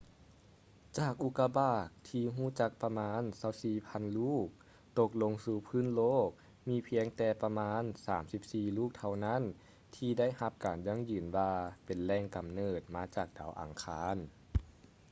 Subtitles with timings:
[0.97, 3.21] ຈາກອຸກາບາກທີ່ຮູ້ຈັກປະມານ
[3.69, 4.47] 24,000 ລູກ
[4.97, 6.29] ຕົກລົງສູ່ພື້ນໂລກ
[6.69, 7.81] ມີພຽງແຕ່ປະມານ
[8.29, 9.43] 34 ລູກເທົ່ານັ້ນ
[9.95, 11.51] ທີ່ໄດ້ຮັບການຢັ້ງຢືນວ່າ
[11.85, 14.17] ເປັນແຫຼງກຳເນີດມາຈາກດາວອັງຄານ